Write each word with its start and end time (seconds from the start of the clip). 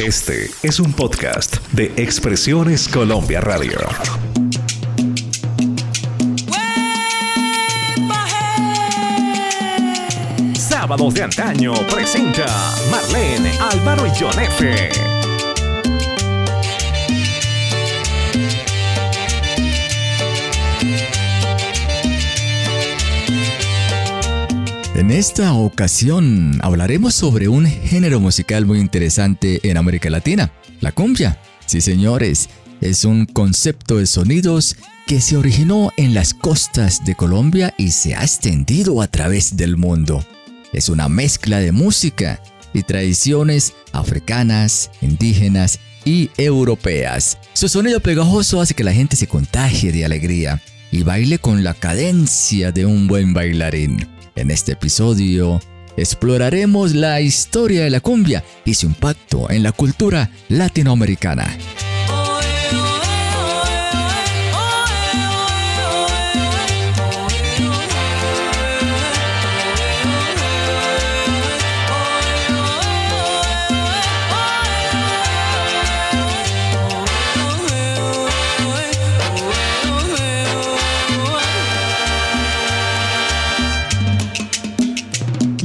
Este 0.00 0.50
es 0.64 0.80
un 0.80 0.92
podcast 0.92 1.58
de 1.70 1.84
Expresiones 1.96 2.88
Colombia 2.88 3.40
Radio. 3.40 3.78
Sábados 10.58 11.14
de 11.14 11.22
antaño 11.22 11.74
presenta 11.86 12.44
Marlene, 12.90 13.52
Álvaro 13.70 14.04
y 14.06 14.10
John 14.18 14.40
F. 14.40 15.23
En 24.94 25.10
esta 25.10 25.54
ocasión 25.54 26.60
hablaremos 26.62 27.16
sobre 27.16 27.48
un 27.48 27.66
género 27.66 28.20
musical 28.20 28.64
muy 28.64 28.78
interesante 28.78 29.58
en 29.68 29.76
América 29.76 30.08
Latina, 30.08 30.52
la 30.80 30.92
cumbia. 30.92 31.40
Sí, 31.66 31.80
señores, 31.80 32.48
es 32.80 33.04
un 33.04 33.26
concepto 33.26 33.96
de 33.96 34.06
sonidos 34.06 34.76
que 35.08 35.20
se 35.20 35.36
originó 35.36 35.90
en 35.96 36.14
las 36.14 36.32
costas 36.32 37.04
de 37.04 37.16
Colombia 37.16 37.74
y 37.76 37.90
se 37.90 38.14
ha 38.14 38.22
extendido 38.22 39.02
a 39.02 39.08
través 39.08 39.56
del 39.56 39.76
mundo. 39.76 40.24
Es 40.72 40.88
una 40.88 41.08
mezcla 41.08 41.58
de 41.58 41.72
música 41.72 42.40
y 42.72 42.84
tradiciones 42.84 43.74
africanas, 43.90 44.92
indígenas 45.02 45.80
y 46.04 46.30
europeas. 46.36 47.38
Su 47.52 47.68
sonido 47.68 47.98
pegajoso 47.98 48.60
hace 48.60 48.74
que 48.74 48.84
la 48.84 48.92
gente 48.92 49.16
se 49.16 49.26
contagie 49.26 49.90
de 49.90 50.04
alegría 50.04 50.62
y 50.92 51.02
baile 51.02 51.40
con 51.40 51.64
la 51.64 51.74
cadencia 51.74 52.70
de 52.70 52.86
un 52.86 53.08
buen 53.08 53.34
bailarín. 53.34 54.13
En 54.36 54.50
este 54.50 54.72
episodio 54.72 55.60
exploraremos 55.96 56.92
la 56.92 57.20
historia 57.20 57.84
de 57.84 57.90
la 57.90 58.00
cumbia 58.00 58.42
y 58.64 58.74
su 58.74 58.86
impacto 58.86 59.48
en 59.48 59.62
la 59.62 59.70
cultura 59.70 60.30
latinoamericana. 60.48 61.46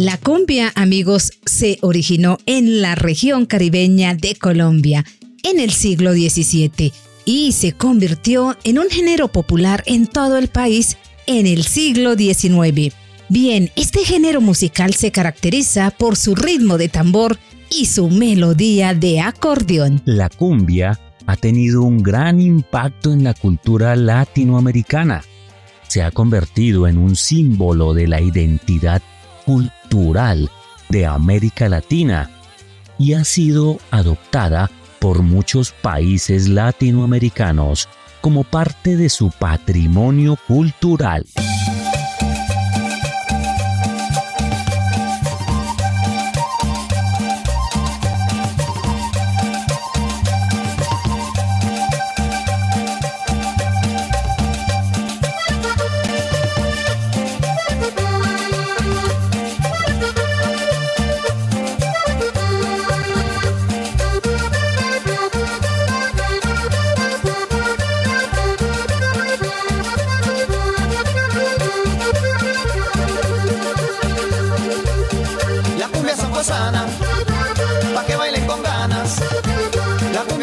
La 0.10 0.18
cumbia, 0.18 0.72
amigos, 0.74 1.34
se 1.46 1.78
originó 1.82 2.40
en 2.48 2.82
la 2.82 2.96
región 2.96 3.46
caribeña 3.46 4.16
de 4.16 4.34
Colombia 4.34 5.06
en 5.44 5.60
el 5.60 5.70
siglo 5.70 6.14
XVII 6.14 6.92
y 7.26 7.52
se 7.52 7.74
convirtió 7.74 8.58
en 8.64 8.80
un 8.80 8.90
género 8.90 9.28
popular 9.28 9.84
en 9.86 10.08
todo 10.08 10.40
el 10.40 10.48
país 10.48 10.98
en 11.28 11.46
el 11.46 11.64
siglo 11.64 12.16
XIX. 12.16 12.92
Bien, 13.30 13.70
este 13.76 14.00
género 14.00 14.42
musical 14.42 14.96
se 14.96 15.12
caracteriza 15.12 15.92
por 15.92 16.16
su 16.16 16.34
ritmo 16.34 16.80
de 16.80 16.90
tambor 16.90 17.38
y 17.70 17.86
su 17.86 18.10
melodía 18.10 18.96
de 18.96 19.20
acordeón. 19.22 20.02
La 20.06 20.30
cumbia 20.30 21.00
ha 21.28 21.36
tenido 21.36 21.84
un 21.84 22.02
gran 22.02 22.42
impacto 22.42 23.14
en 23.14 23.24
la 23.24 23.36
cultura 23.36 23.96
latinoamericana. 23.96 25.24
Se 25.88 26.02
ha 26.02 26.10
convertido 26.10 26.88
en 26.88 26.98
un 26.98 27.16
símbolo 27.16 27.94
de 27.94 28.08
la 28.08 28.20
identidad 28.22 29.04
cultural 29.46 29.79
de 30.90 31.06
América 31.06 31.68
Latina 31.70 32.30
y 32.98 33.14
ha 33.14 33.24
sido 33.24 33.80
adoptada 33.92 34.70
por 35.00 35.22
muchos 35.22 35.72
países 35.72 36.48
latinoamericanos 36.48 37.88
como 38.22 38.44
parte 38.44 38.98
de 38.98 39.10
su 39.10 39.32
patrimonio 39.32 40.38
cultural. 40.48 41.26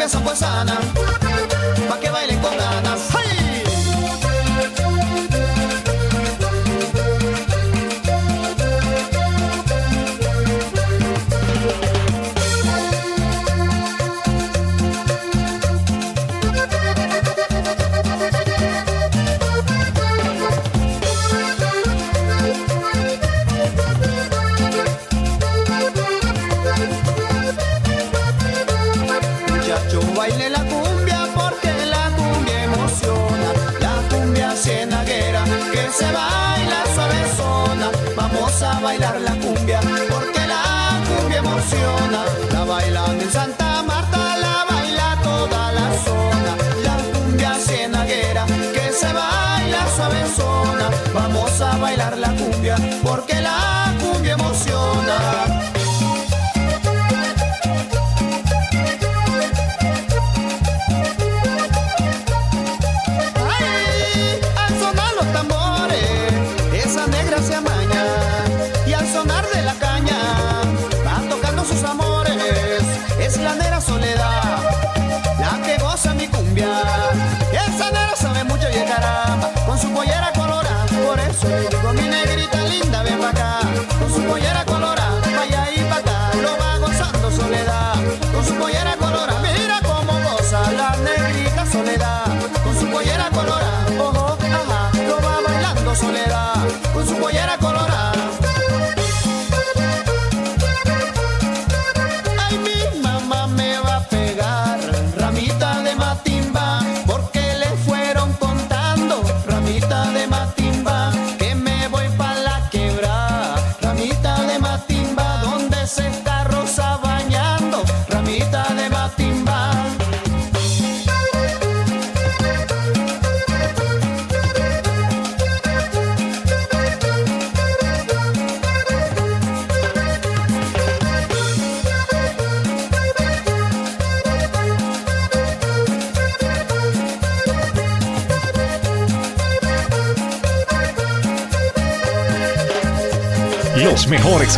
esa 0.07 0.21
pues 0.21 0.39
sana. 0.39 1.06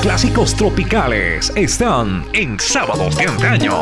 Clásicos 0.01 0.55
tropicales 0.55 1.51
están 1.55 2.25
en 2.33 2.57
Sábados 2.57 3.17
de 3.17 3.25
Antaño. 3.25 3.81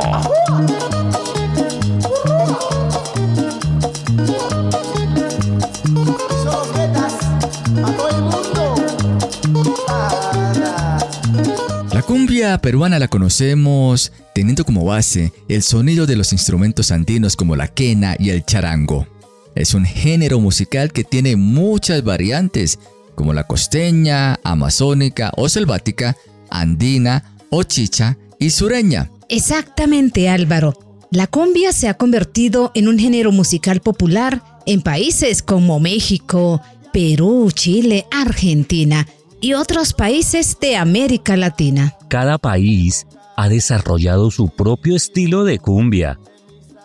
La 11.94 12.02
cumbia 12.02 12.58
peruana 12.60 12.98
la 12.98 13.08
conocemos 13.08 14.12
teniendo 14.34 14.66
como 14.66 14.86
base 14.86 15.32
el 15.48 15.62
sonido 15.62 16.08
de 16.08 16.16
los 16.16 16.34
instrumentos 16.34 16.92
andinos 16.92 17.36
como 17.36 17.56
la 17.56 17.68
quena 17.68 18.16
y 18.18 18.32
el 18.32 18.44
charango. 18.44 19.08
Es 19.54 19.74
un 19.74 19.86
género 19.86 20.40
musical 20.40 20.92
que 20.92 21.04
tiene 21.04 21.36
muchas 21.36 22.04
variantes, 22.04 22.80
como 23.18 23.34
la 23.34 23.46
costeña, 23.46 24.40
amazónica 24.44 25.32
o 25.36 25.50
selvática, 25.50 26.16
andina 26.52 27.24
o 27.50 27.64
chicha 27.64 28.16
y 28.38 28.52
sureña. 28.52 29.10
Exactamente, 29.28 30.30
Álvaro. 30.30 30.78
La 31.10 31.26
cumbia 31.26 31.74
se 31.74 31.88
ha 31.88 31.96
convertido 31.96 32.72
en 32.76 32.88
un 32.88 33.00
género 33.00 33.32
musical 33.32 33.82
popular 33.82 34.44
en 34.68 34.84
países 34.84 35.42
como 35.42 35.80
México, 35.80 36.62
Perú, 36.94 37.50
Chile, 37.52 38.06
Argentina 38.12 39.08
y 39.42 39.54
otros 39.54 39.94
países 39.94 40.56
de 40.62 40.76
América 40.76 41.36
Latina. 41.36 41.96
Cada 42.10 42.38
país 42.38 43.08
ha 43.36 43.50
desarrollado 43.50 44.30
su 44.30 44.50
propio 44.50 44.96
estilo 44.96 45.44
de 45.44 45.58
cumbia 45.58 46.20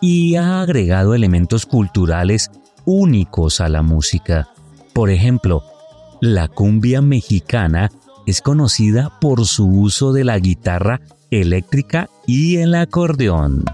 y 0.01 0.35
ha 0.35 0.61
agregado 0.61 1.13
elementos 1.13 1.67
culturales 1.67 2.49
únicos 2.85 3.61
a 3.61 3.69
la 3.69 3.83
música. 3.83 4.49
Por 4.93 5.11
ejemplo, 5.11 5.63
la 6.23 6.47
cumbia 6.47 7.01
mexicana 7.01 7.91
es 8.25 8.39
conocida 8.39 9.19
por 9.19 9.45
su 9.45 9.67
uso 9.67 10.13
de 10.13 10.23
la 10.23 10.39
guitarra 10.39 11.01
eléctrica 11.31 12.09
y 12.25 12.59
el 12.59 12.75
acordeón. 12.75 13.65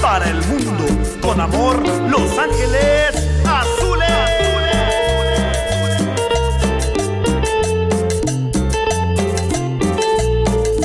Para 0.00 0.30
el 0.30 0.40
mundo. 0.46 0.84
Con 1.20 1.40
amor, 1.40 1.82
Los 2.08 2.38
Ángeles 2.38 3.10
Azules. 3.44 4.08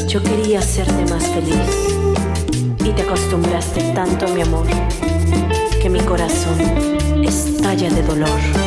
Yo 0.07 0.23
quería 0.23 0.59
hacerte 0.59 1.05
más 1.11 1.23
feliz 1.27 1.55
y 2.83 2.89
te 2.89 3.03
acostumbraste 3.03 3.81
tanto 3.93 4.25
a 4.25 4.29
mi 4.29 4.41
amor 4.41 4.65
que 5.79 5.89
mi 5.89 5.99
corazón 5.99 6.59
estalla 7.23 7.89
de 7.91 8.01
dolor. 8.01 8.66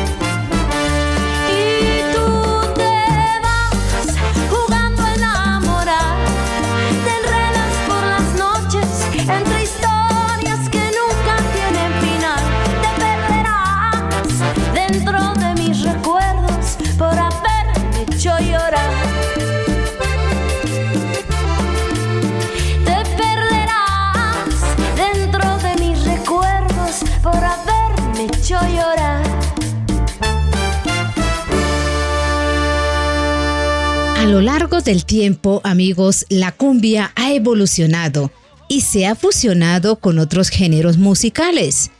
Lo 34.31 34.39
largo 34.39 34.79
del 34.79 35.03
tiempo, 35.03 35.59
amigos, 35.65 36.25
la 36.29 36.53
cumbia 36.53 37.11
ha 37.17 37.33
evolucionado 37.33 38.31
y 38.69 38.79
se 38.79 39.05
ha 39.05 39.13
fusionado 39.13 39.97
con 39.97 40.19
otros 40.19 40.47
géneros 40.47 40.97
musicales. 40.97 41.91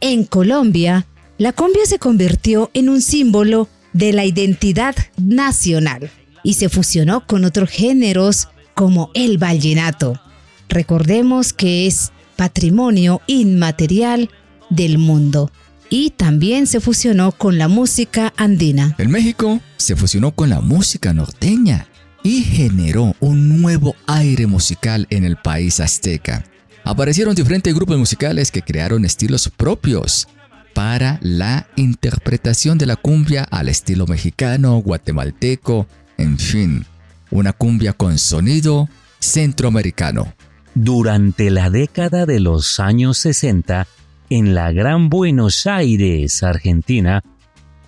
En 0.00 0.22
Colombia, 0.22 1.08
la 1.36 1.52
cumbia 1.52 1.84
se 1.86 1.98
convirtió 1.98 2.70
en 2.74 2.90
un 2.90 3.02
símbolo 3.02 3.68
de 3.92 4.12
la 4.12 4.24
identidad 4.24 4.94
nacional 5.16 6.12
y 6.44 6.54
se 6.54 6.68
fusionó 6.68 7.26
con 7.26 7.44
otros 7.44 7.68
géneros 7.68 8.46
como 8.74 9.10
el 9.14 9.38
vallenato. 9.38 10.20
Recordemos 10.68 11.52
que 11.52 11.88
es 11.88 12.12
patrimonio 12.36 13.20
inmaterial 13.26 14.30
del 14.68 14.98
mundo 14.98 15.50
y 15.90 16.10
también 16.10 16.66
se 16.66 16.80
fusionó 16.80 17.32
con 17.32 17.58
la 17.58 17.68
música 17.68 18.32
andina. 18.36 18.94
En 18.96 19.10
México 19.10 19.60
se 19.76 19.96
fusionó 19.96 20.30
con 20.30 20.48
la 20.48 20.60
música 20.60 21.12
norteña 21.12 21.88
y 22.22 22.42
generó 22.42 23.14
un 23.20 23.60
nuevo 23.60 23.96
aire 24.06 24.46
musical 24.46 25.06
en 25.10 25.24
el 25.24 25.36
país 25.36 25.80
azteca. 25.80 26.44
Aparecieron 26.84 27.34
diferentes 27.34 27.74
grupos 27.74 27.98
musicales 27.98 28.50
que 28.50 28.62
crearon 28.62 29.04
estilos 29.04 29.50
propios 29.54 30.28
para 30.74 31.18
la 31.22 31.66
interpretación 31.76 32.78
de 32.78 32.86
la 32.86 32.96
cumbia 32.96 33.44
al 33.44 33.68
estilo 33.68 34.06
mexicano, 34.06 34.76
guatemalteco, 34.78 35.86
en 36.16 36.38
fin, 36.38 36.86
una 37.30 37.52
cumbia 37.52 37.92
con 37.92 38.18
sonido 38.18 38.88
centroamericano. 39.18 40.32
Durante 40.74 41.50
la 41.50 41.68
década 41.68 42.26
de 42.26 42.38
los 42.38 42.78
años 42.78 43.18
60, 43.18 43.86
en 44.30 44.54
la 44.54 44.70
Gran 44.70 45.08
Buenos 45.08 45.66
Aires, 45.66 46.44
Argentina, 46.44 47.24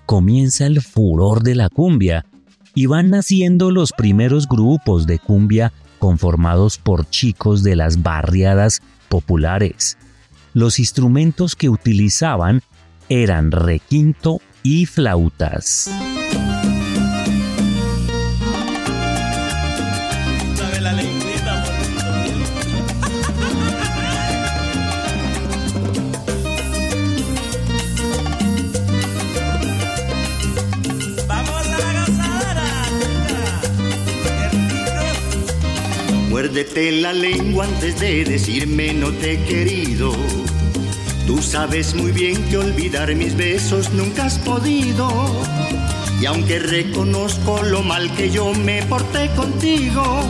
comienza 0.06 0.66
el 0.66 0.82
furor 0.82 1.44
de 1.44 1.54
la 1.54 1.68
cumbia 1.68 2.26
y 2.74 2.86
van 2.86 3.10
naciendo 3.10 3.70
los 3.70 3.92
primeros 3.92 4.48
grupos 4.48 5.06
de 5.06 5.20
cumbia 5.20 5.72
conformados 6.00 6.78
por 6.78 7.08
chicos 7.08 7.62
de 7.62 7.76
las 7.76 8.02
barriadas 8.02 8.82
populares. 9.08 9.96
Los 10.52 10.80
instrumentos 10.80 11.54
que 11.54 11.68
utilizaban 11.68 12.60
eran 13.08 13.52
requinto 13.52 14.40
y 14.64 14.86
flautas. 14.86 15.90
Muérdete 36.72 37.02
la 37.02 37.12
lengua 37.12 37.66
antes 37.66 38.00
de 38.00 38.24
decirme 38.24 38.94
no 38.94 39.10
te 39.10 39.32
he 39.32 39.44
querido. 39.44 40.10
Tú 41.26 41.42
sabes 41.42 41.94
muy 41.94 42.12
bien 42.12 42.42
que 42.44 42.56
olvidar 42.56 43.14
mis 43.14 43.36
besos 43.36 43.92
nunca 43.92 44.24
has 44.24 44.38
podido. 44.38 45.10
Y 46.18 46.24
aunque 46.24 46.58
reconozco 46.60 47.62
lo 47.62 47.82
mal 47.82 48.10
que 48.14 48.30
yo 48.30 48.54
me 48.54 48.82
porté 48.84 49.28
contigo, 49.36 50.22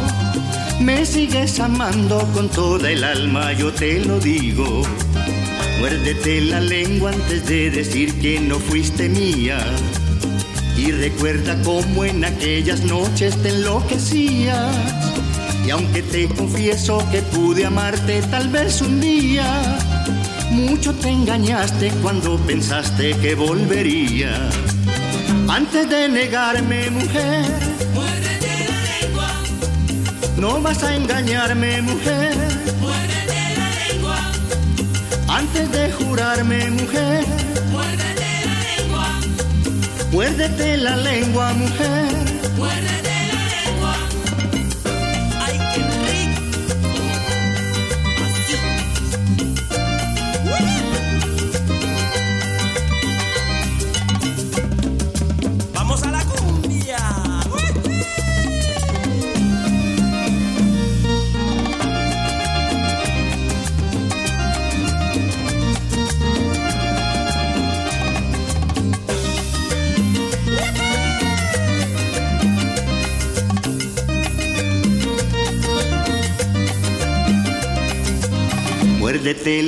me 0.80 1.06
sigues 1.06 1.60
amando 1.60 2.26
con 2.34 2.48
toda 2.48 2.90
el 2.90 3.04
alma, 3.04 3.52
yo 3.52 3.72
te 3.72 4.04
lo 4.04 4.18
digo. 4.18 4.82
Muérdete 5.78 6.40
la 6.40 6.58
lengua 6.58 7.12
antes 7.12 7.46
de 7.46 7.70
decir 7.70 8.14
que 8.14 8.40
no 8.40 8.58
fuiste 8.58 9.08
mía. 9.08 9.58
Y 10.76 10.90
recuerda 10.90 11.56
cómo 11.62 12.04
en 12.04 12.24
aquellas 12.24 12.82
noches 12.82 13.40
te 13.44 13.50
enloquecías 13.50 15.01
y 15.64 15.70
aunque 15.70 16.02
te 16.02 16.28
confieso 16.28 17.04
que 17.10 17.22
pude 17.22 17.64
amarte 17.64 18.20
tal 18.22 18.48
vez 18.48 18.80
un 18.82 19.00
día, 19.00 19.46
mucho 20.50 20.92
te 20.94 21.08
engañaste 21.08 21.90
cuando 22.02 22.36
pensaste 22.38 23.16
que 23.18 23.34
volvería. 23.34 24.50
Antes 25.48 25.88
de 25.88 26.08
negarme, 26.08 26.90
mujer, 26.90 27.44
muérdete 27.94 28.68
la 28.68 28.82
lengua. 28.92 29.30
No 30.36 30.60
vas 30.60 30.82
a 30.82 30.96
engañarme, 30.96 31.82
mujer, 31.82 32.34
muérdete 32.80 33.40
la 33.56 33.70
lengua. 33.86 34.32
Antes 35.28 35.70
de 35.72 35.92
jurarme, 35.92 36.70
mujer, 36.70 37.24
muérdete 37.70 38.30
la 38.46 38.58
lengua. 38.76 39.20
Muérdete 40.10 40.76
la 40.76 40.96
lengua, 40.96 41.52
mujer, 41.54 42.31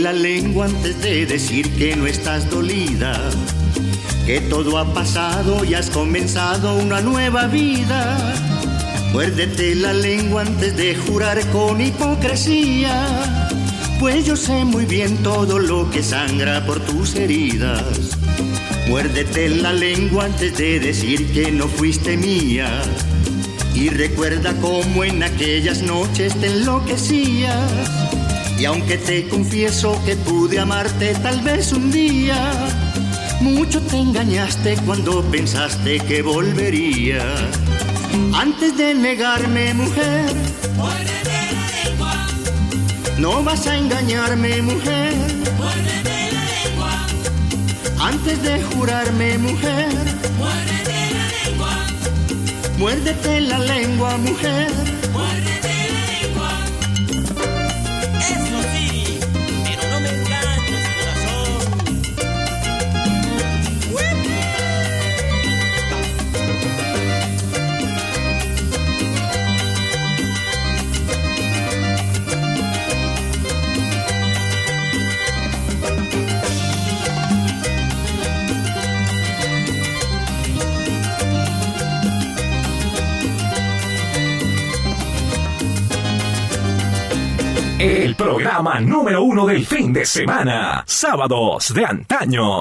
la 0.04 0.12
lengua 0.12 0.66
antes 0.66 1.00
de 1.00 1.24
decir 1.24 1.70
que 1.76 1.96
no 1.96 2.06
estás 2.06 2.50
dolida, 2.50 3.18
que 4.26 4.38
todo 4.42 4.76
ha 4.76 4.92
pasado 4.92 5.64
y 5.64 5.72
has 5.72 5.88
comenzado 5.88 6.76
una 6.76 7.00
nueva 7.00 7.46
vida. 7.46 8.14
Muérdete 9.14 9.74
la 9.74 9.94
lengua 9.94 10.42
antes 10.42 10.76
de 10.76 10.94
jurar 10.94 11.40
con 11.52 11.80
hipocresía, 11.80 13.48
pues 13.98 14.26
yo 14.26 14.36
sé 14.36 14.66
muy 14.66 14.84
bien 14.84 15.16
todo 15.22 15.58
lo 15.58 15.88
que 15.90 16.02
sangra 16.02 16.66
por 16.66 16.80
tus 16.80 17.14
heridas. 17.14 18.18
Muérdete 18.86 19.48
la 19.48 19.72
lengua 19.72 20.26
antes 20.26 20.58
de 20.58 20.80
decir 20.80 21.32
que 21.32 21.50
no 21.50 21.66
fuiste 21.66 22.18
mía. 22.18 22.68
Y 23.74 23.88
recuerda 23.88 24.52
cómo 24.60 25.02
en 25.02 25.22
aquellas 25.22 25.80
noches 25.80 26.38
te 26.38 26.48
enloquecías 26.48 28.03
y 28.58 28.64
aunque 28.64 28.98
te 28.98 29.28
confieso 29.28 30.00
que 30.04 30.16
pude 30.16 30.58
amarte 30.58 31.14
tal 31.14 31.40
vez 31.40 31.72
un 31.72 31.90
día, 31.90 32.52
mucho 33.40 33.80
te 33.82 33.98
engañaste 33.98 34.76
cuando 34.86 35.22
pensaste 35.24 35.98
que 36.00 36.22
volvería. 36.22 37.22
Antes 38.32 38.76
de 38.76 38.94
negarme, 38.94 39.74
mujer. 39.74 40.32
No 43.18 43.42
vas 43.42 43.66
a 43.66 43.76
engañarme, 43.76 44.62
mujer. 44.62 45.14
Antes 48.00 48.42
de 48.42 48.62
jurarme, 48.62 49.38
mujer, 49.38 49.88
muérdete 50.38 51.10
la 51.14 51.26
lengua. 51.48 51.86
Muérdete 52.78 53.40
la 53.40 53.58
lengua, 53.58 54.16
mujer. 54.18 54.70
El 87.86 88.16
programa 88.16 88.80
número 88.80 89.22
uno 89.22 89.44
del 89.44 89.66
fin 89.66 89.92
de 89.92 90.06
semana. 90.06 90.82
Sábados 90.86 91.74
de 91.74 91.84
antaño. 91.84 92.60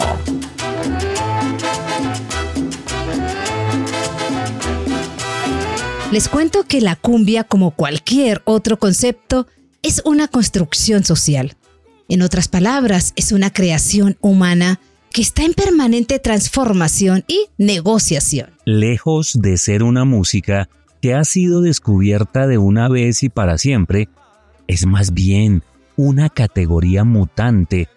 Les 6.12 6.27
cuento 6.27 6.63
que 6.63 6.82
la 6.82 6.98
cumbia, 6.98 7.46
como 7.46 7.72
cualquier 7.72 8.42
otro 8.44 8.77
concepto, 8.77 9.48
es 9.82 10.01
una 10.03 10.27
construcción 10.27 11.06
social. 11.06 11.56
En 12.10 12.22
otras 12.22 12.50
palabras, 12.50 13.13
es 13.15 13.32
una 13.32 13.50
creación 13.50 14.18
humana 14.20 14.82
que 15.13 15.22
está 15.22 15.44
en 15.44 15.53
permanente 15.53 16.20
transformación 16.20 17.24
y 17.30 17.46
negociación. 17.58 18.50
Lejos 18.65 19.39
de 19.39 19.56
ser 19.56 19.84
una 19.84 20.03
música 20.03 20.68
que 21.01 21.13
ha 21.13 21.24
sido 21.24 21.62
descubierta 21.62 22.46
de 22.46 22.58
una 22.58 22.89
vez 22.89 23.24
y 23.24 23.30
para 23.30 23.58
siempre, 23.58 24.10
es 24.67 24.86
más 24.86 25.13
bien 25.13 25.63
una 25.96 26.29
categoría 26.29 27.03
mutante 27.03 27.88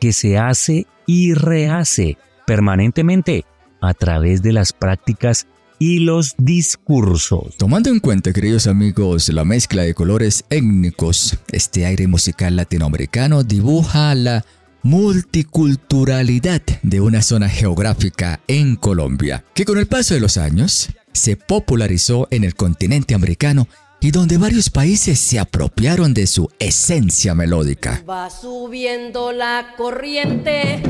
que 0.00 0.12
se 0.12 0.38
hace 0.38 0.86
y 1.06 1.34
rehace 1.34 2.18
permanentemente 2.46 3.44
a 3.80 3.94
través 3.94 4.42
de 4.42 4.52
las 4.52 4.72
prácticas 4.72 5.46
y 5.78 6.00
los 6.00 6.34
discursos. 6.38 7.56
Tomando 7.56 7.90
en 7.90 8.00
cuenta, 8.00 8.32
queridos 8.32 8.66
amigos, 8.66 9.28
la 9.28 9.44
mezcla 9.44 9.82
de 9.82 9.94
colores 9.94 10.44
étnicos, 10.48 11.38
este 11.52 11.84
aire 11.86 12.06
musical 12.06 12.56
latinoamericano 12.56 13.42
dibuja 13.42 14.14
la 14.14 14.44
multiculturalidad 14.82 16.62
de 16.82 17.00
una 17.00 17.20
zona 17.20 17.48
geográfica 17.48 18.40
en 18.46 18.76
Colombia, 18.76 19.44
que 19.52 19.64
con 19.64 19.78
el 19.78 19.86
paso 19.86 20.14
de 20.14 20.20
los 20.20 20.36
años 20.36 20.90
se 21.12 21.36
popularizó 21.36 22.28
en 22.30 22.44
el 22.44 22.54
continente 22.54 23.14
americano 23.14 23.68
y 24.00 24.10
donde 24.10 24.38
varios 24.38 24.70
países 24.70 25.18
se 25.18 25.38
apropiaron 25.38 26.14
de 26.14 26.26
su 26.26 26.50
esencia 26.58 27.34
melódica. 27.34 28.02
Va 28.08 28.30
subiendo 28.30 29.32
la 29.32 29.74
corriente 29.76 30.82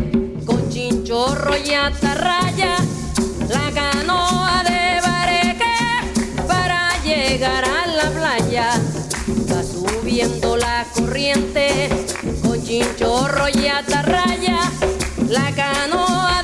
con 0.44 0.68
chinchorro 0.70 1.56
y 1.56 1.72
atarraya, 1.72 2.76
la 3.48 3.70
canoa 3.72 4.62
de 4.64 5.00
bareque 5.00 6.46
para 6.46 7.02
llegar 7.02 7.64
a 7.64 7.86
la 7.86 8.10
playa. 8.10 8.70
Va 9.50 9.62
subiendo 9.62 10.56
la 10.56 10.86
corriente 10.94 11.88
con 12.42 12.62
chinchorro 12.62 13.48
y 13.48 13.66
atarraya, 13.66 14.58
la 15.28 15.54
canoa 15.54 16.36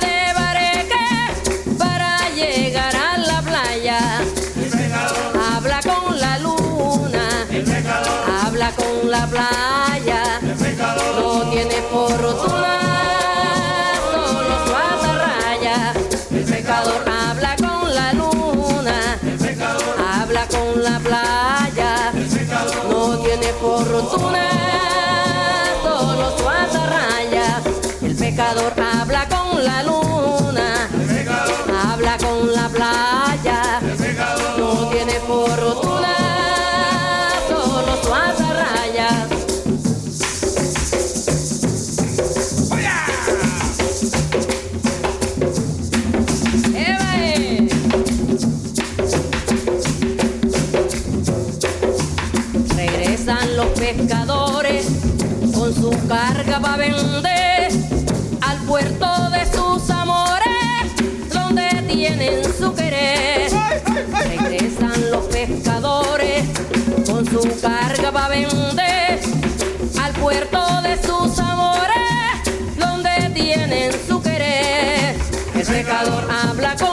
con 8.76 9.10
la 9.10 9.26
playa, 9.26 10.40
no 10.42 11.50
tiene 11.50 11.82
fortuna, 11.90 12.78
solo 14.10 14.66
su. 14.66 14.72
El 16.30 16.44
pecador 16.44 17.02
habla 17.08 17.56
con 17.56 17.94
la 17.94 18.12
luna, 18.12 19.18
habla 20.20 20.46
con 20.48 20.82
la 20.82 20.98
playa, 20.98 22.12
no 22.88 23.18
tiene 23.18 23.52
fortuna, 23.60 24.48
solo 25.82 26.38
su 26.38 26.48
atarraya. 26.48 27.60
El 28.02 28.16
pecador 28.16 28.72
habla 28.80 29.28
con 29.28 29.64
la 29.64 29.82
luna, 29.82 30.88
habla 31.84 32.16
con 32.18 32.52
la 32.52 32.68
playa, 32.68 33.80
no 34.58 34.88
tiene 34.88 35.20
fortuna, 35.20 35.71
carga 56.62 56.76
para 56.76 56.76
vender 56.76 57.68
al 58.40 58.58
puerto 58.66 59.30
de 59.30 59.46
sus 59.46 59.90
amores, 59.90 60.92
donde 61.32 61.68
tienen 61.88 62.42
su 62.44 62.74
querer. 62.74 63.50
Regresan 64.12 65.10
los 65.10 65.26
pescadores 65.26 66.44
con 67.06 67.24
su 67.26 67.40
carga 67.60 68.12
para 68.12 68.28
vender 68.28 69.20
al 70.02 70.12
puerto 70.12 70.82
de 70.82 70.96
sus 71.02 71.38
amores, 71.38 71.96
donde 72.78 73.30
tienen 73.34 73.92
su 74.08 74.22
querer. 74.22 75.16
El 75.54 75.66
pecador 75.66 76.28
habla 76.30 76.76
con 76.76 76.91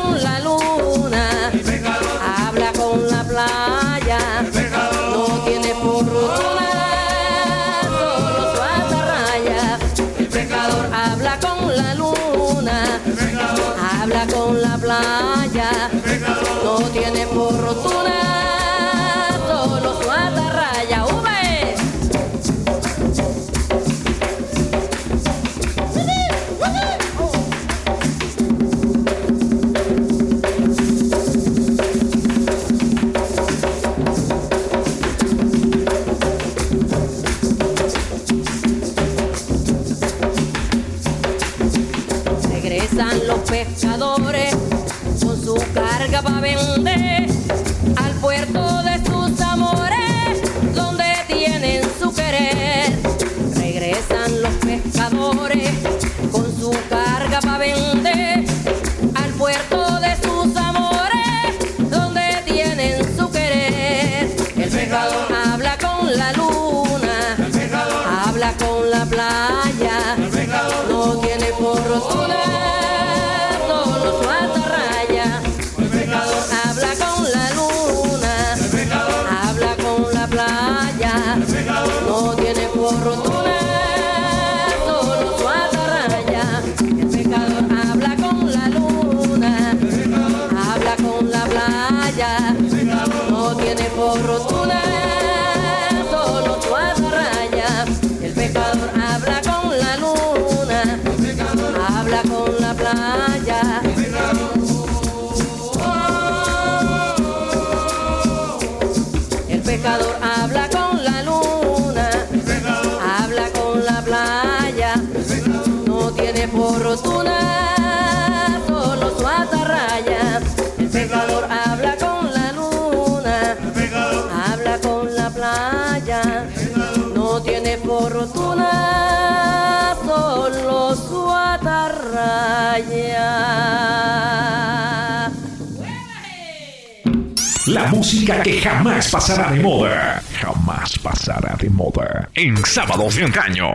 música 138.00 138.42
que 138.44 138.62
jamás 138.62 139.12
pasará 139.12 139.52
de 139.52 139.60
moda. 139.60 140.24
Jamás 140.40 140.98
pasará 141.00 141.58
de 141.60 141.70
moda. 141.70 142.30
En 142.34 142.56
sábados 142.66 143.18
de 143.18 143.24
antaño. 143.26 143.74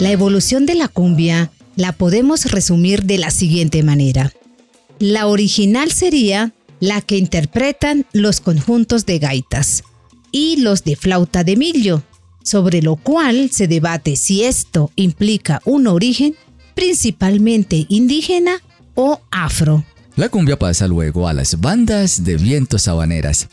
La 0.00 0.10
evolución 0.10 0.66
de 0.66 0.74
la 0.74 0.88
cumbia 0.88 1.52
la 1.76 1.92
podemos 1.92 2.50
resumir 2.50 3.04
de 3.04 3.18
la 3.18 3.30
siguiente 3.30 3.84
manera. 3.84 4.32
La 4.98 5.28
original 5.28 5.92
sería 5.92 6.52
la 6.80 7.00
que 7.00 7.16
interpretan 7.16 8.06
los 8.12 8.40
conjuntos 8.40 9.06
de 9.06 9.20
gaitas 9.20 9.84
y 10.32 10.56
los 10.56 10.82
de 10.82 10.96
flauta 10.96 11.44
de 11.44 11.56
millo. 11.56 12.02
sobre 12.42 12.80
lo 12.80 12.96
cual 12.96 13.50
se 13.52 13.68
debate 13.68 14.16
si 14.16 14.42
esto 14.42 14.90
implica 14.96 15.60
un 15.66 15.86
origen 15.86 16.34
principalmente 16.74 17.84
indígena 17.90 18.62
o 18.98 19.22
afro. 19.30 19.84
La 20.16 20.28
cumbia 20.28 20.58
pasa 20.58 20.88
luego 20.88 21.28
a 21.28 21.32
las 21.32 21.60
bandas 21.60 22.24
de 22.24 22.36
vientos 22.36 22.82
sabaneras, 22.82 23.48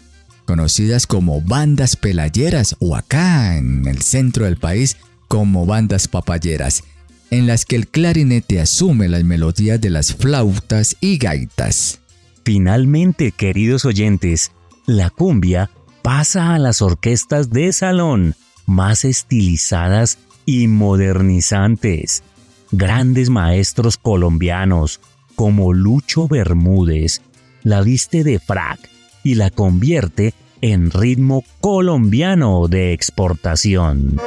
conocidas 0.46 1.06
como 1.06 1.40
bandas 1.40 1.96
pelayeras 1.96 2.76
o 2.80 2.96
acá 2.96 3.56
en 3.56 3.88
el 3.88 4.02
centro 4.02 4.46
del 4.46 4.58
país 4.58 4.98
como 5.28 5.68
bandas 5.68 6.08
papayeras, 6.08 6.84
en 7.30 7.46
las 7.46 7.66
que 7.66 7.76
el 7.76 7.88
clarinete 7.88 8.60
asume 8.60 9.08
las 9.08 9.24
melodías 9.24 9.80
de 9.80 9.92
las 9.92 10.16
flautas 10.16 10.98
y 11.00 11.20
gaitas. 11.20 12.00
Finalmente, 12.44 13.32
queridos 13.32 13.86
oyentes, 13.86 14.52
la 14.88 15.12
cumbia 15.12 15.70
pasa 16.02 16.56
a 16.56 16.60
las 16.60 16.82
orquestas 16.82 17.52
de 17.52 17.72
salón, 17.72 18.34
más 18.66 19.06
estilizadas 19.06 20.18
y 20.44 20.68
modernizantes. 20.68 22.24
Grandes 22.72 23.30
maestros 23.30 23.98
colombianos 23.98 25.00
como 25.36 25.74
Lucho 25.74 26.28
Bermúdez 26.28 27.22
la 27.64 27.82
viste 27.82 28.24
de 28.24 28.40
frac 28.40 28.80
y 29.24 29.36
la 29.36 29.50
convierte 29.50 30.34
en 30.62 30.92
ritmo 30.92 31.44
colombiano 31.62 32.68
de 32.68 32.94
exportación. 32.94 34.18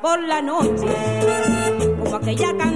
Por 0.00 0.22
la 0.22 0.40
noche 0.42 0.86
como 1.98 2.16
aquella 2.16 2.56
canción, 2.56 2.73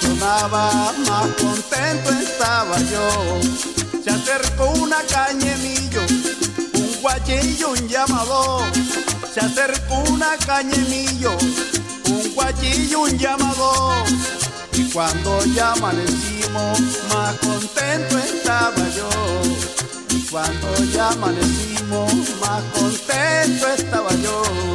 sonaba, 0.00 0.92
más 1.06 1.26
contento 1.40 2.10
estaba 2.10 2.78
yo. 2.78 3.40
Se 4.02 4.10
acercó 4.10 4.70
una 4.70 4.98
cañemillo, 5.02 6.02
un 6.74 7.00
guachillo, 7.00 7.70
un 7.70 7.88
llamador. 7.88 8.62
Se 9.32 9.40
acercó 9.40 9.96
una 10.10 10.36
cañemillo, 10.46 11.36
un 12.10 12.34
guachillo, 12.34 13.00
un 13.02 13.18
llamador. 13.18 14.04
Y 14.72 14.90
cuando 14.90 15.44
ya 15.46 15.72
amanecimos, 15.72 16.80
más 17.12 17.34
contento 17.38 18.18
estaba 18.18 18.88
yo. 18.96 19.08
Y 20.10 20.20
cuando 20.26 20.84
ya 20.92 21.08
amanecimos, 21.10 22.12
más 22.40 22.62
contento 22.74 23.68
estaba 23.68 24.10
yo. 24.16 24.73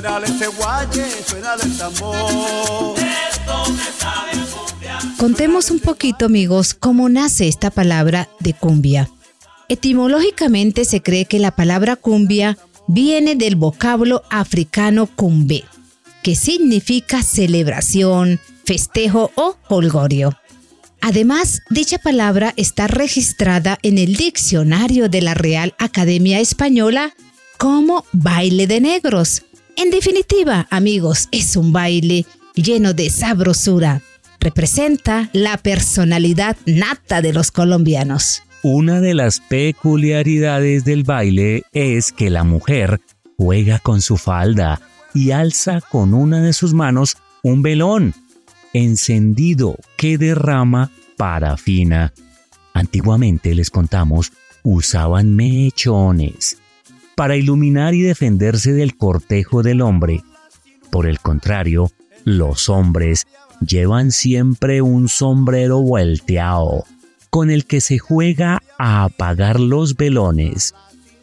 Suena 0.00 0.20
suena 1.26 1.54
el. 1.54 2.94
Contemos 5.18 5.70
un 5.70 5.80
poquito, 5.80 6.26
amigos, 6.26 6.74
cómo 6.74 7.08
nace 7.08 7.48
esta 7.48 7.70
palabra 7.70 8.28
de 8.40 8.54
cumbia. 8.54 9.10
Etimológicamente 9.68 10.84
se 10.84 11.02
cree 11.02 11.24
que 11.24 11.38
la 11.38 11.50
palabra 11.50 11.96
cumbia 11.96 12.56
viene 12.86 13.34
del 13.34 13.56
vocablo 13.56 14.22
africano 14.30 15.06
cumbe, 15.06 15.64
que 16.22 16.36
significa 16.36 17.22
celebración, 17.22 18.40
festejo 18.64 19.32
o 19.34 19.56
holgorio. 19.68 20.38
Además, 21.00 21.60
dicha 21.70 21.98
palabra 21.98 22.54
está 22.56 22.86
registrada 22.86 23.78
en 23.82 23.98
el 23.98 24.16
diccionario 24.16 25.08
de 25.08 25.22
la 25.22 25.34
Real 25.34 25.74
Academia 25.78 26.40
Española 26.40 27.14
como 27.56 28.04
baile 28.12 28.66
de 28.66 28.80
negros. 28.80 29.42
En 29.78 29.92
definitiva, 29.92 30.66
amigos, 30.70 31.28
es 31.30 31.54
un 31.54 31.72
baile 31.72 32.26
lleno 32.56 32.94
de 32.94 33.10
sabrosura. 33.10 34.02
Representa 34.40 35.30
la 35.32 35.56
personalidad 35.56 36.56
nata 36.66 37.22
de 37.22 37.32
los 37.32 37.52
colombianos. 37.52 38.42
Una 38.64 39.00
de 39.00 39.14
las 39.14 39.38
peculiaridades 39.38 40.84
del 40.84 41.04
baile 41.04 41.62
es 41.72 42.10
que 42.10 42.28
la 42.28 42.42
mujer 42.42 43.00
juega 43.36 43.78
con 43.78 44.02
su 44.02 44.16
falda 44.16 44.80
y 45.14 45.30
alza 45.30 45.80
con 45.80 46.12
una 46.12 46.42
de 46.42 46.54
sus 46.54 46.74
manos 46.74 47.16
un 47.44 47.62
velón 47.62 48.14
encendido 48.72 49.76
que 49.96 50.18
derrama 50.18 50.90
parafina. 51.16 52.12
Antiguamente 52.74 53.54
les 53.54 53.70
contamos, 53.70 54.32
usaban 54.64 55.36
mechones 55.36 56.56
para 57.18 57.34
iluminar 57.34 57.94
y 57.94 58.02
defenderse 58.02 58.72
del 58.72 58.96
cortejo 58.96 59.64
del 59.64 59.80
hombre. 59.80 60.22
Por 60.88 61.08
el 61.08 61.18
contrario, 61.18 61.90
los 62.22 62.68
hombres 62.68 63.26
llevan 63.60 64.12
siempre 64.12 64.82
un 64.82 65.08
sombrero 65.08 65.80
volteado, 65.80 66.84
con 67.28 67.50
el 67.50 67.64
que 67.64 67.80
se 67.80 67.98
juega 67.98 68.62
a 68.78 69.02
apagar 69.02 69.58
los 69.58 69.96
velones. 69.96 70.76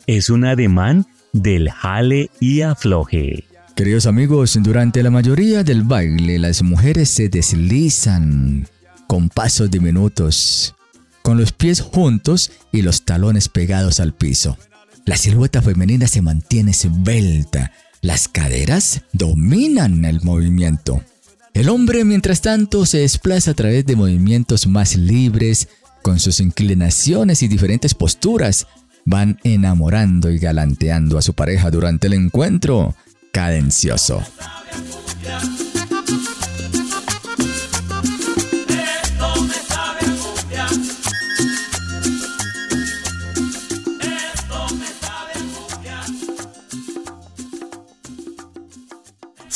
Es 0.06 0.30
un 0.30 0.44
ademán 0.44 1.06
del 1.32 1.72
jale 1.72 2.30
y 2.42 2.60
afloje. 2.60 3.46
Queridos 3.74 4.06
amigos, 4.06 4.60
durante 4.62 5.02
la 5.02 5.12
mayoría 5.12 5.64
del 5.64 5.84
baile 5.84 6.40
las 6.40 6.62
mujeres 6.62 7.08
se 7.08 7.30
deslizan 7.30 8.68
con 9.08 9.30
pasos 9.30 9.72
diminutos, 9.72 10.76
con 11.22 11.38
los 11.38 11.54
pies 11.54 11.80
juntos 11.80 12.52
y 12.74 12.82
los 12.82 13.06
talones 13.06 13.48
pegados 13.48 14.02
al 14.02 14.14
piso. 14.14 14.58
La 15.06 15.18
silueta 15.18 15.62
femenina 15.62 16.08
se 16.08 16.24
mantiene 16.24 16.72
esbelta, 16.72 17.72
las 18.02 18.28
caderas 18.28 19.02
dominan 19.14 20.04
el 20.04 20.22
movimiento. 20.24 21.02
El 21.54 21.70
hombre, 21.70 22.04
mientras 22.04 22.42
tanto, 22.42 22.88
se 22.88 23.00
desplaza 23.00 23.52
a 23.52 23.54
través 23.54 23.86
de 23.86 23.96
movimientos 23.96 24.66
más 24.66 24.96
libres, 24.96 25.68
con 26.02 26.20
sus 26.20 26.40
inclinaciones 26.40 27.44
y 27.44 27.48
diferentes 27.48 27.94
posturas, 27.94 28.68
van 29.06 29.40
enamorando 29.44 30.32
y 30.32 30.40
galanteando 30.40 31.20
a 31.20 31.22
su 31.22 31.34
pareja 31.34 31.70
durante 31.70 32.08
el 32.08 32.14
encuentro 32.14 32.96
cadencioso. 33.32 34.24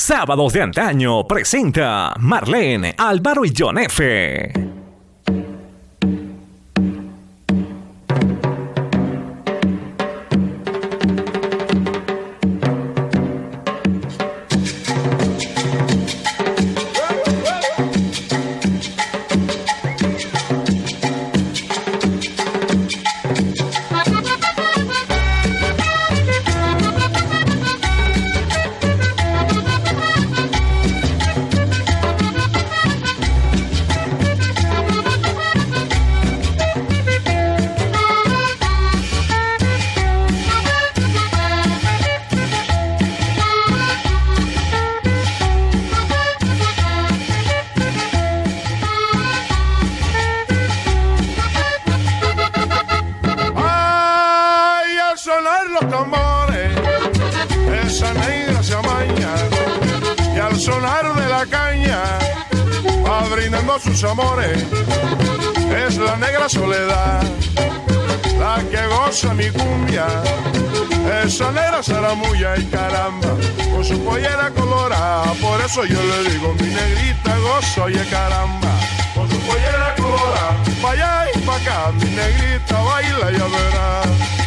Sábados 0.10 0.54
de 0.54 0.64
antaño 0.64 1.24
presenta 1.28 2.16
Marlene, 2.18 2.96
Álvaro 2.98 3.46
y 3.46 3.54
John 3.56 3.78
F. 3.78 4.69
sus 63.80 64.04
amores 64.04 64.64
es 65.88 65.98
la 65.98 66.16
negra 66.18 66.50
soledad, 66.50 67.24
la 68.40 68.62
que 68.70 68.88
goza 68.88 69.34
mi 69.34 69.50
cumbia. 69.52 70.08
Esa 71.24 71.52
negra 71.52 71.82
zaramulla 71.82 72.58
y 72.58 72.66
caramba, 72.66 73.30
con 73.72 73.84
su 73.84 74.04
pollera 74.04 74.52
colorada, 74.52 75.34
por 75.42 75.60
eso 75.62 75.84
yo 75.86 76.02
le 76.02 76.30
digo 76.30 76.54
mi 76.54 76.68
negrita 76.68 77.38
gozo 77.40 77.90
y 77.90 77.98
caramba, 78.10 78.70
con 79.16 79.30
su 79.30 79.38
pollera 79.40 79.96
colorada, 79.96 80.58
vaya 80.82 81.26
y 81.34 81.40
pa' 81.40 81.56
acá, 81.56 81.92
mi 81.94 82.10
negrita 82.10 82.82
baila 82.82 83.32
ya 83.32 83.46
verá. 83.46 84.02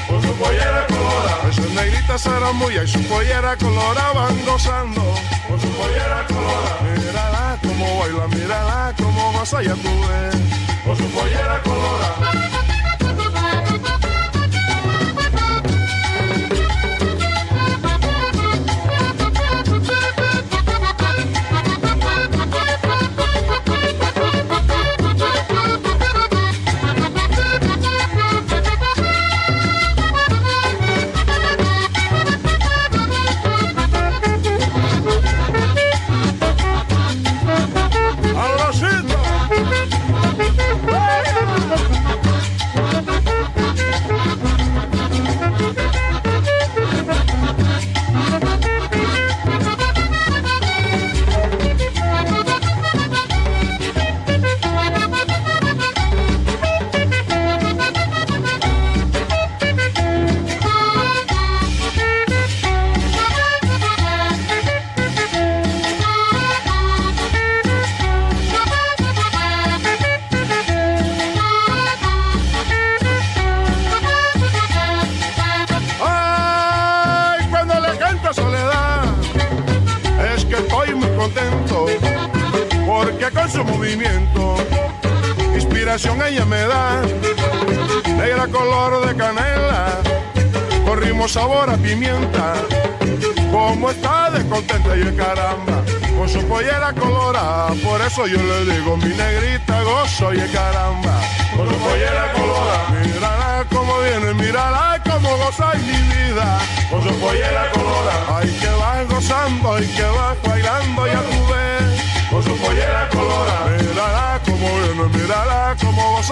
Con 0.08 0.22
su 0.22 0.32
pollera 0.34 0.86
colorada, 0.88 1.50
esa 1.50 1.82
negrita 1.82 2.18
zaramulla 2.18 2.84
y 2.84 2.88
su 2.88 3.02
pollera 3.04 3.56
colorada 3.56 4.12
van 4.12 4.44
gozando, 4.44 5.14
con 5.48 5.60
su 5.60 5.68
pollera 5.68 6.26
colorada, 6.26 7.51
como 7.82 7.98
baila, 8.00 8.28
mírala 8.28 8.94
como 8.96 9.32
goza 9.32 9.62
ya 9.62 9.74
tú 9.74 9.88
ves, 10.08 10.36
con 10.84 10.96
su 10.96 11.04
pollera 11.10 11.60
colorada. 11.62 12.71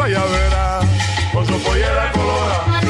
guayabera 0.01 0.81
con 1.31 1.47
su 1.47 1.53
pollera 1.63 2.13
colorada. 2.13 2.81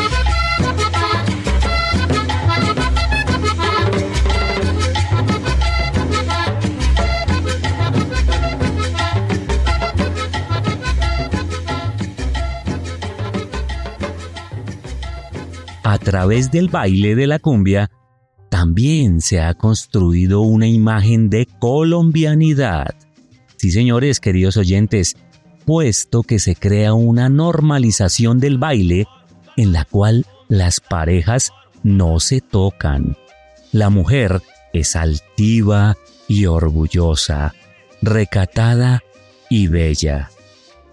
A 15.82 15.98
través 15.98 16.52
del 16.52 16.68
baile 16.68 17.16
de 17.16 17.26
la 17.26 17.40
cumbia, 17.40 17.90
también 18.50 19.20
se 19.20 19.40
ha 19.40 19.54
construido 19.54 20.42
una 20.42 20.68
imagen 20.68 21.28
de 21.28 21.48
colombianidad. 21.58 22.94
Sí, 23.56 23.72
señores, 23.72 24.20
queridos 24.20 24.56
oyentes, 24.56 25.16
puesto 25.70 26.24
que 26.24 26.40
se 26.40 26.56
crea 26.56 26.94
una 26.94 27.28
normalización 27.28 28.40
del 28.40 28.58
baile 28.58 29.06
en 29.56 29.72
la 29.72 29.84
cual 29.84 30.26
las 30.48 30.80
parejas 30.80 31.52
no 31.84 32.18
se 32.18 32.40
tocan. 32.40 33.16
La 33.70 33.88
mujer 33.88 34.42
es 34.72 34.96
altiva 34.96 35.96
y 36.26 36.46
orgullosa, 36.46 37.54
recatada 38.02 39.04
y 39.48 39.68
bella, 39.68 40.32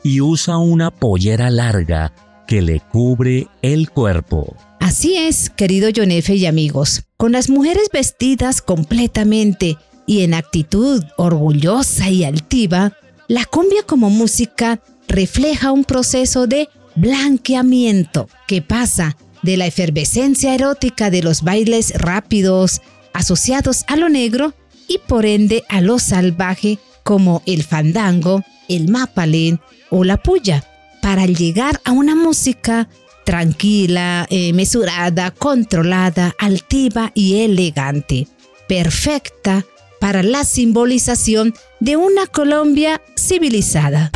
y 0.04 0.22
usa 0.22 0.58
una 0.58 0.92
pollera 0.92 1.50
larga 1.50 2.14
que 2.46 2.62
le 2.62 2.80
cubre 2.80 3.48
el 3.64 3.90
cuerpo. 3.90 4.56
Así 4.80 5.18
es, 5.18 5.50
querido 5.50 5.90
Yonefe 5.90 6.36
y 6.36 6.46
amigos, 6.46 7.02
con 7.18 7.32
las 7.32 7.50
mujeres 7.50 7.90
vestidas 7.92 8.62
completamente 8.62 9.76
y 10.06 10.22
en 10.22 10.36
actitud 10.36 11.04
orgullosa 11.18 12.12
y 12.12 12.26
altiva, 12.26 12.94
la 13.28 13.46
cumbia 13.46 13.84
como 13.84 14.10
música 14.10 14.80
refleja 15.08 15.72
un 15.72 15.84
proceso 15.84 16.48
de 16.48 16.70
blanqueamiento 16.96 18.30
que 18.48 18.62
pasa 18.62 19.18
de 19.44 19.58
la 19.58 19.68
efervescencia 19.68 20.56
erótica 20.56 21.10
de 21.10 21.22
los 21.22 21.42
bailes 21.44 21.94
rápidos 21.96 22.82
asociados 23.14 23.84
a 23.88 23.96
lo 23.96 24.10
negro 24.10 24.54
y 24.88 25.00
por 25.00 25.26
ende 25.26 25.64
a 25.70 25.82
lo 25.82 26.00
salvaje 26.00 26.80
como 27.04 27.42
el 27.46 27.64
fandango, 27.64 28.44
el 28.68 28.90
mapalén 28.90 29.60
o 29.90 30.04
la 30.04 30.18
puya, 30.18 30.64
para 31.02 31.26
llegar 31.26 31.80
a 31.86 31.92
una 31.92 32.16
música 32.16 32.90
tranquila, 33.26 34.26
eh, 34.30 34.54
mesurada, 34.54 35.32
controlada, 35.32 36.34
altiva 36.40 37.12
y 37.14 37.42
elegante, 37.42 38.28
perfecta 38.68 39.66
para 40.00 40.24
la 40.24 40.44
simbolización 40.44 41.54
de 41.80 41.96
una 41.96 42.28
Colombia 42.28 43.02
civilizada. 43.16 44.12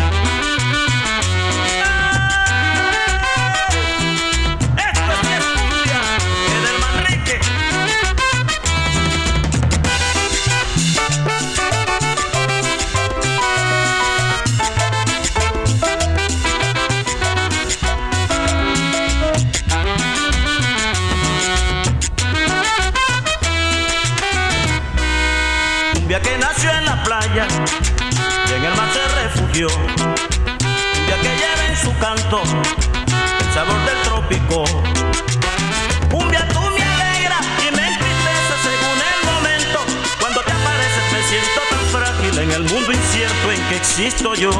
Y 27.47 28.53
en 28.53 28.63
el 28.63 28.75
mar 28.75 28.89
se 28.93 29.07
refugió. 29.23 29.67
Ya 31.07 31.17
que 31.21 31.29
lleva 31.41 31.65
en 31.69 31.77
su 31.77 31.97
canto 31.97 32.41
el 32.43 33.53
sabor 33.53 33.79
del 33.85 34.01
trópico. 34.03 34.63
Cumbia 36.09 36.47
tú 36.49 36.61
me 36.61 36.83
alegra 36.83 37.39
y 37.59 37.75
me 37.75 37.87
entristece 37.87 38.55
según 38.63 38.97
el 39.11 39.21
momento. 39.33 39.79
Cuando 40.19 40.41
te 40.41 40.51
apareces 40.51 41.13
me 41.13 41.23
siento 41.23 41.61
tan 41.69 41.85
frágil 41.91 42.39
en 42.39 42.51
el 42.51 42.63
mundo 42.63 42.91
incierto 42.91 43.51
en 43.51 43.61
que 43.69 43.75
existo 43.77 44.35
yo. 44.35 44.51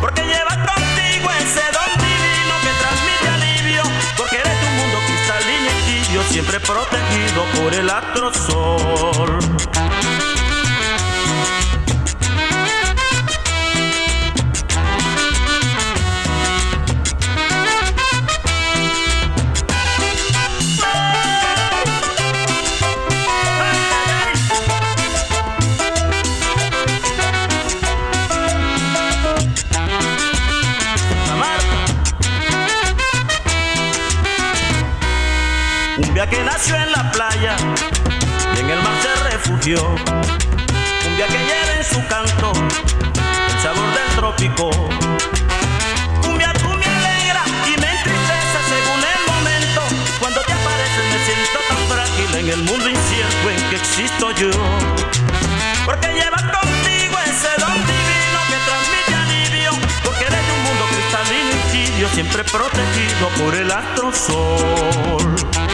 Porque 0.00 0.22
llevas 0.22 0.56
contigo 0.56 1.30
ese 1.38 1.64
don 1.72 1.92
divino 1.98 2.54
que 2.64 2.72
transmite 2.82 3.28
alivio. 3.32 3.82
Porque 4.16 4.36
eres 4.38 4.58
un 4.68 4.76
mundo 4.76 4.98
cristalino 5.06 5.68
y 5.70 6.04
tibio, 6.04 6.22
siempre 6.30 6.58
protegido 6.60 7.44
por 7.60 7.74
el 7.74 7.88
astrosol. 7.90 9.38
que 9.74 9.93
Un 39.66 39.72
día 41.16 41.26
que 41.26 41.38
lleva 41.38 41.78
en 41.78 41.84
su 41.84 42.06
canto 42.06 42.52
el 42.52 43.62
sabor 43.62 43.88
del 43.94 44.08
trópico. 44.14 44.70
Cumbia, 46.20 46.52
me 46.52 46.84
alegra 46.84 47.42
y 47.64 47.80
me 47.80 47.88
entristece 47.88 48.58
según 48.68 49.00
el 49.00 49.20
momento. 49.26 49.80
Cuando 50.20 50.42
te 50.42 50.52
apareces 50.52 51.04
me 51.10 51.18
siento 51.24 51.58
tan 51.66 51.78
frágil 51.88 52.34
en 52.40 52.48
el 52.50 52.62
mundo 52.64 52.90
incierto 52.90 53.50
en 53.50 53.70
que 53.70 53.76
existo 53.76 54.32
yo. 54.32 54.50
Porque 55.86 56.08
llevas 56.12 56.42
contigo 56.42 57.16
ese 57.24 57.48
don 57.58 57.72
divino 57.88 58.40
que 58.50 58.58
transmite 58.68 59.14
alivio. 59.14 59.70
Porque 60.04 60.24
eres 60.26 60.44
un 60.56 60.62
mundo 60.62 60.84
cristalino 60.92 61.50
y 61.56 61.72
tibio, 61.72 62.08
siempre 62.10 62.44
protegido 62.44 63.28
por 63.42 63.54
el 63.54 63.72
astro 63.72 64.12
sol. 64.12 65.73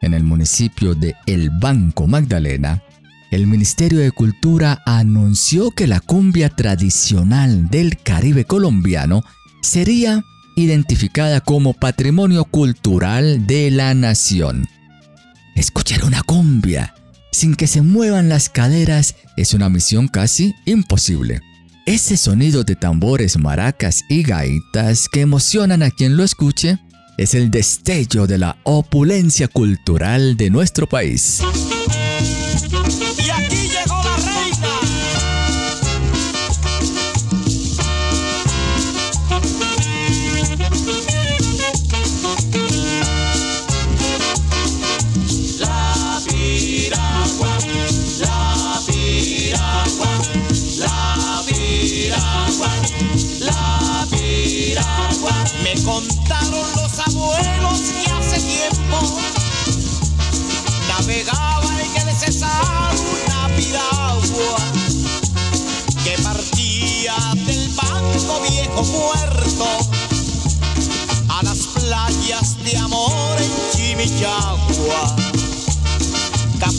en 0.00 0.14
el 0.14 0.24
municipio 0.24 0.94
de 0.94 1.14
El 1.26 1.50
Banco 1.50 2.06
Magdalena, 2.06 2.82
el 3.30 3.46
Ministerio 3.46 4.00
de 4.00 4.10
Cultura 4.10 4.82
anunció 4.86 5.70
que 5.70 5.86
la 5.86 6.00
cumbia 6.00 6.48
tradicional 6.48 7.68
del 7.68 7.98
Caribe 7.98 8.44
colombiano 8.44 9.22
sería 9.62 10.24
identificada 10.56 11.40
como 11.40 11.74
patrimonio 11.74 12.44
cultural 12.44 13.46
de 13.46 13.70
la 13.70 13.94
nación. 13.94 14.66
Escuchar 15.54 16.04
una 16.04 16.22
cumbia 16.22 16.94
sin 17.30 17.54
que 17.54 17.68
se 17.68 17.82
muevan 17.82 18.28
las 18.28 18.48
caderas 18.48 19.14
es 19.36 19.54
una 19.54 19.68
misión 19.68 20.08
casi 20.08 20.54
imposible. 20.64 21.40
Ese 21.86 22.16
sonido 22.16 22.64
de 22.64 22.74
tambores, 22.74 23.38
maracas 23.38 24.02
y 24.08 24.22
gaitas 24.22 25.08
que 25.08 25.20
emocionan 25.20 25.82
a 25.82 25.90
quien 25.90 26.16
lo 26.16 26.24
escuche 26.24 26.78
es 27.16 27.34
el 27.34 27.50
destello 27.50 28.26
de 28.26 28.38
la 28.38 28.56
opulencia 28.64 29.48
cultural 29.48 30.36
de 30.36 30.50
nuestro 30.50 30.86
país. 30.86 31.40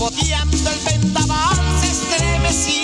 Capoteando 0.02 0.72
el 0.72 0.80
vendaval 0.80 1.56
se 1.80 1.92
estremecía 1.92 2.81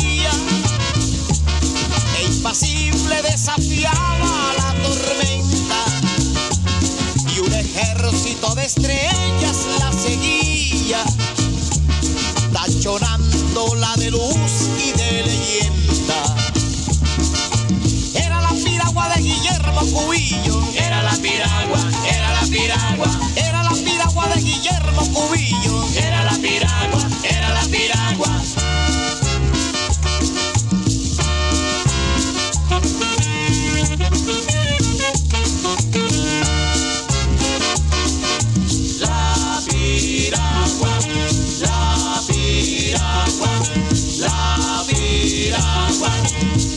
piragua, 45.07 46.11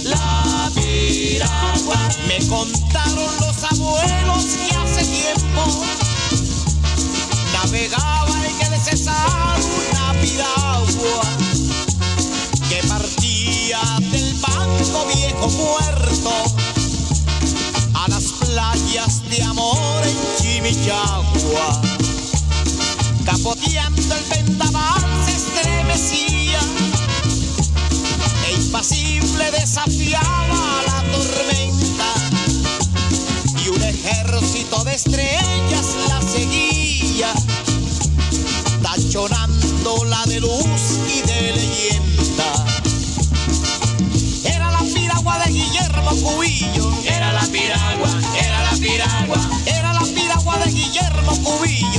la 0.04 0.70
piragua. 0.74 2.08
Me 2.28 2.38
contaron 2.46 3.30
los 3.40 3.64
abuelos 3.72 4.44
que 4.44 4.76
hace 4.76 5.04
tiempo 5.04 5.84
navegaba 7.52 8.36
en 8.46 8.72
el 8.72 8.80
Cesar 8.80 9.60
una 9.78 10.20
piragua 10.20 11.22
que 12.68 12.82
partía 12.88 13.80
del 14.10 14.34
banco 14.34 15.06
viejo 15.14 15.48
muerto 15.48 16.30
a 17.94 18.08
las 18.08 18.24
playas 18.24 19.28
de 19.28 19.42
amor 19.42 20.02
en 20.04 20.16
Chimichagua. 20.38 21.80
Capoteando 23.24 24.14
el 24.14 24.24
vendaval 24.24 25.02
se 25.24 25.32
estremecía 25.32 26.60
impasible 28.70 29.50
desafiaba 29.50 30.82
la 30.86 31.02
tormenta 31.10 32.14
y 33.64 33.68
un 33.68 33.82
ejército 33.82 34.84
de 34.84 34.94
estrellas 34.94 35.96
la 36.08 36.22
seguía, 36.22 37.32
tachonándola 38.80 40.24
de 40.26 40.40
luz 40.40 41.00
y 41.08 41.20
de 41.22 41.52
leyenda. 41.52 42.64
Era 44.44 44.70
la 44.70 44.82
piragua 44.94 45.38
de 45.44 45.52
Guillermo 45.52 46.10
Cubillo, 46.22 46.92
Era 47.06 47.32
la 47.32 47.46
piragua, 47.48 48.08
era 48.38 48.62
la 48.62 48.78
piragua, 48.78 49.50
era 49.66 49.92
la 49.94 50.02
piragua 50.02 50.58
de 50.58 50.70
Guillermo 50.70 51.32
Cubillo. 51.42 51.89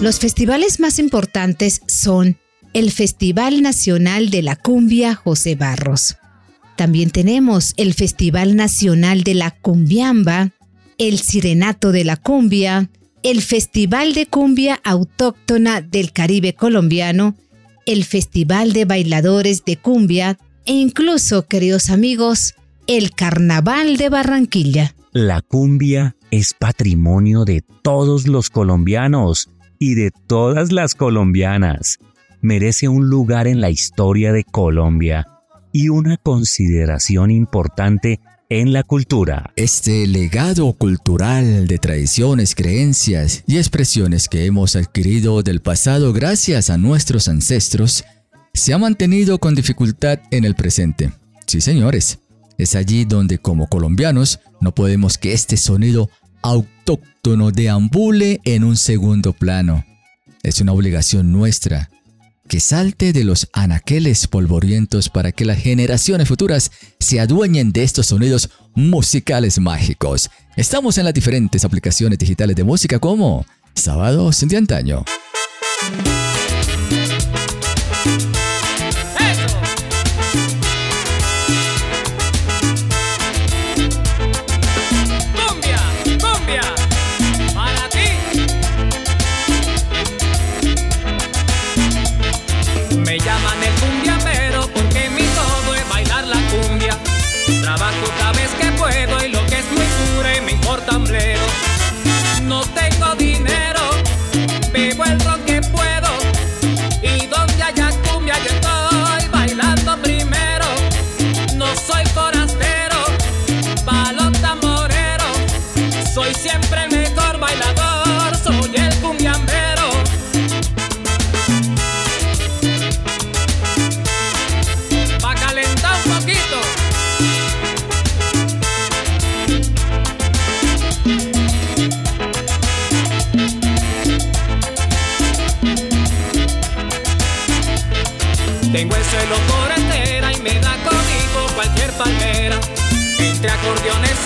Los 0.00 0.18
festivales 0.18 0.80
más 0.80 0.98
importantes 0.98 1.82
son 1.86 2.38
el 2.72 2.90
Festival 2.90 3.60
Nacional 3.60 4.30
de 4.30 4.40
la 4.40 4.56
Cumbia 4.56 5.14
José 5.14 5.56
Barros. 5.56 6.16
También 6.74 7.10
tenemos 7.10 7.74
el 7.76 7.92
Festival 7.92 8.56
Nacional 8.56 9.24
de 9.24 9.34
la 9.34 9.50
Cumbiamba, 9.50 10.52
el 10.96 11.18
Sirenato 11.18 11.92
de 11.92 12.04
la 12.04 12.16
Cumbia, 12.16 12.88
el 13.22 13.42
Festival 13.42 14.14
de 14.14 14.24
Cumbia 14.24 14.80
Autóctona 14.84 15.82
del 15.82 16.12
Caribe 16.12 16.54
Colombiano, 16.54 17.36
el 17.84 18.04
Festival 18.04 18.72
de 18.72 18.86
Bailadores 18.86 19.66
de 19.66 19.76
Cumbia 19.76 20.38
e 20.64 20.72
incluso, 20.72 21.46
queridos 21.46 21.90
amigos, 21.90 22.54
el 22.86 23.10
Carnaval 23.10 23.98
de 23.98 24.08
Barranquilla. 24.08 24.94
La 25.12 25.42
cumbia 25.42 26.16
es 26.30 26.54
patrimonio 26.54 27.44
de 27.44 27.62
todos 27.82 28.26
los 28.26 28.48
colombianos 28.48 29.50
y 29.80 29.94
de 29.94 30.12
todas 30.28 30.70
las 30.70 30.94
colombianas. 30.94 31.98
Merece 32.42 32.88
un 32.88 33.08
lugar 33.08 33.48
en 33.48 33.60
la 33.60 33.70
historia 33.70 34.32
de 34.32 34.44
Colombia 34.44 35.26
y 35.72 35.88
una 35.88 36.16
consideración 36.18 37.30
importante 37.32 38.20
en 38.50 38.72
la 38.72 38.82
cultura. 38.82 39.52
Este 39.56 40.06
legado 40.06 40.72
cultural 40.74 41.66
de 41.66 41.78
tradiciones, 41.78 42.54
creencias 42.54 43.42
y 43.46 43.56
expresiones 43.56 44.28
que 44.28 44.44
hemos 44.44 44.76
adquirido 44.76 45.42
del 45.42 45.60
pasado 45.60 46.12
gracias 46.12 46.68
a 46.68 46.76
nuestros 46.76 47.28
ancestros 47.28 48.04
se 48.52 48.74
ha 48.74 48.78
mantenido 48.78 49.38
con 49.38 49.54
dificultad 49.54 50.18
en 50.30 50.44
el 50.44 50.54
presente. 50.54 51.12
Sí, 51.46 51.60
señores, 51.60 52.18
es 52.58 52.74
allí 52.74 53.04
donde 53.04 53.38
como 53.38 53.68
colombianos 53.68 54.40
no 54.60 54.74
podemos 54.74 55.16
que 55.16 55.32
este 55.32 55.56
sonido 55.56 56.10
autóctono 56.90 57.52
deambule 57.52 58.40
en 58.44 58.64
un 58.64 58.76
segundo 58.76 59.32
plano. 59.32 59.84
Es 60.42 60.60
una 60.60 60.72
obligación 60.72 61.32
nuestra 61.32 61.88
que 62.48 62.58
salte 62.58 63.12
de 63.12 63.22
los 63.22 63.48
anaqueles 63.52 64.26
polvorientos 64.26 65.08
para 65.08 65.30
que 65.30 65.44
las 65.44 65.58
generaciones 65.58 66.26
futuras 66.26 66.72
se 66.98 67.20
adueñen 67.20 67.70
de 67.70 67.84
estos 67.84 68.06
sonidos 68.06 68.50
musicales 68.74 69.60
mágicos. 69.60 70.30
Estamos 70.56 70.98
en 70.98 71.04
las 71.04 71.14
diferentes 71.14 71.64
aplicaciones 71.64 72.18
digitales 72.18 72.56
de 72.56 72.64
música 72.64 72.98
como 72.98 73.46
Sábados 73.74 74.40
de 74.40 74.56
Antaño. 74.56 75.04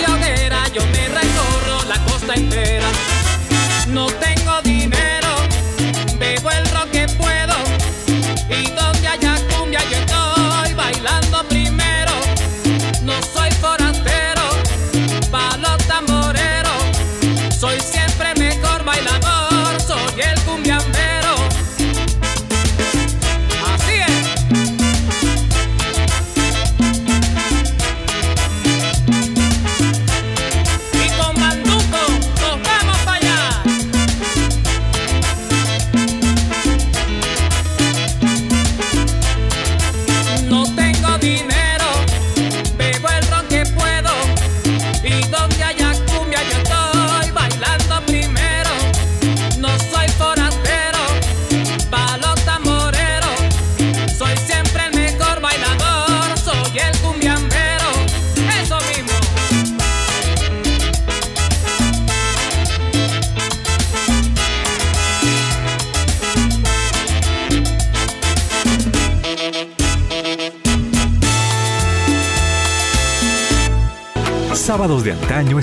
Hoguera 0.02 0.66
yo 0.72 0.82
me 0.86 1.08
recorro 1.08 1.84
la 1.88 1.98
costa 2.04 2.34
entera. 2.34 2.88
No 3.88 4.06
tengo 4.06 4.60
dinero, 4.62 5.03